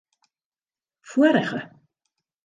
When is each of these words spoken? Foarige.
Foarige. 1.11 1.61